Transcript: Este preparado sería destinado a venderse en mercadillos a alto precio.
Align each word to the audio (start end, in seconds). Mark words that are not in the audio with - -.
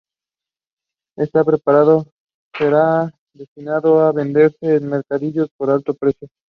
Este 1.15 1.43
preparado 1.45 2.07
sería 2.57 3.11
destinado 3.35 3.99
a 3.99 4.11
venderse 4.11 4.57
en 4.77 4.89
mercadillos 4.89 5.49
a 5.59 5.71
alto 5.75 5.93
precio. 5.93 6.27